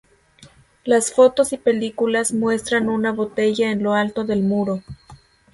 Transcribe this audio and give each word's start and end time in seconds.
Las 0.83 1.13
fotos 1.13 1.53
y 1.53 1.57
películas 1.57 2.33
muestran 2.33 2.89
una 2.89 3.11
botella 3.11 3.69
en 3.69 3.83
lo 3.83 3.93
alto 3.93 4.23
del 4.23 4.41
muro. 4.41 4.81